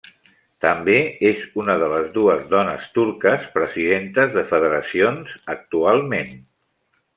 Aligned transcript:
També 0.63 0.95
és 1.31 1.43
una 1.63 1.75
de 1.83 1.89
les 1.91 2.07
dues 2.15 2.41
dones 2.55 2.89
turques 2.97 3.47
presidentes 3.59 4.33
de 4.39 4.47
federacions 4.55 5.39
actualment. 5.59 6.37